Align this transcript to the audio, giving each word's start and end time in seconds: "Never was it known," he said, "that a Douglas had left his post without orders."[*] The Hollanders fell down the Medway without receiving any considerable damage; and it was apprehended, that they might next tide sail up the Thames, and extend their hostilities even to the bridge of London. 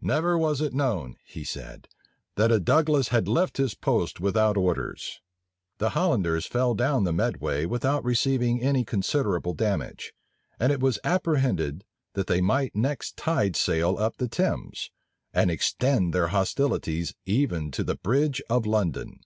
"Never 0.00 0.36
was 0.36 0.60
it 0.60 0.74
known," 0.74 1.14
he 1.24 1.44
said, 1.44 1.86
"that 2.34 2.50
a 2.50 2.58
Douglas 2.58 3.10
had 3.10 3.28
left 3.28 3.58
his 3.58 3.76
post 3.76 4.18
without 4.18 4.56
orders."[*] 4.56 5.20
The 5.78 5.90
Hollanders 5.90 6.46
fell 6.46 6.74
down 6.74 7.04
the 7.04 7.12
Medway 7.12 7.64
without 7.64 8.02
receiving 8.04 8.60
any 8.60 8.84
considerable 8.84 9.54
damage; 9.54 10.12
and 10.58 10.72
it 10.72 10.80
was 10.80 10.98
apprehended, 11.04 11.84
that 12.14 12.26
they 12.26 12.40
might 12.40 12.74
next 12.74 13.16
tide 13.16 13.54
sail 13.54 13.96
up 13.96 14.16
the 14.16 14.26
Thames, 14.26 14.90
and 15.32 15.48
extend 15.48 16.12
their 16.12 16.26
hostilities 16.34 17.14
even 17.24 17.70
to 17.70 17.84
the 17.84 17.94
bridge 17.94 18.42
of 18.50 18.66
London. 18.66 19.20